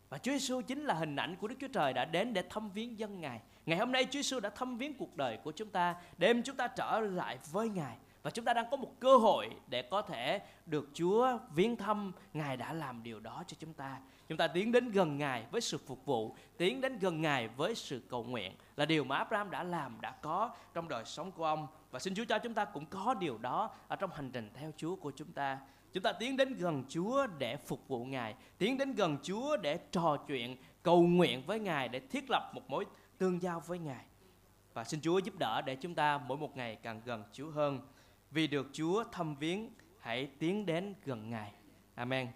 [0.08, 2.70] Và Chúa Giêsu chính là hình ảnh của Đức Chúa Trời đã đến để thăm
[2.70, 3.40] viếng dân Ngài.
[3.66, 6.56] Ngày hôm nay Chúa Giêsu đã thăm viếng cuộc đời của chúng ta, đem chúng
[6.56, 10.02] ta trở lại với Ngài và chúng ta đang có một cơ hội để có
[10.02, 12.12] thể được Chúa viếng thăm.
[12.34, 13.98] Ngài đã làm điều đó cho chúng ta.
[14.28, 17.74] Chúng ta tiến đến gần Ngài với sự phục vụ, tiến đến gần Ngài với
[17.74, 21.44] sự cầu nguyện là điều mà Abraham đã làm, đã có trong đời sống của
[21.44, 21.66] ông.
[21.90, 24.72] Và xin Chúa cho chúng ta cũng có điều đó ở trong hành trình theo
[24.76, 25.58] Chúa của chúng ta.
[25.92, 29.78] Chúng ta tiến đến gần Chúa để phục vụ Ngài, tiến đến gần Chúa để
[29.90, 32.84] trò chuyện, cầu nguyện với Ngài để thiết lập một mối
[33.18, 34.04] tương giao với Ngài.
[34.74, 37.80] Và xin Chúa giúp đỡ để chúng ta mỗi một ngày càng gần Chúa hơn
[38.35, 39.70] vì được Chúa thăm viếng
[40.01, 41.53] hãy tiến đến gần Ngài.
[41.94, 42.29] Amen.